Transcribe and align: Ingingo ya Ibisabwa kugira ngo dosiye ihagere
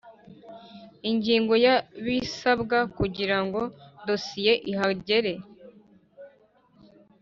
Ingingo 1.09 1.53
ya 1.65 1.75
Ibisabwa 1.99 2.77
kugira 2.97 3.37
ngo 3.45 3.61
dosiye 4.07 4.53
ihagere 4.71 5.33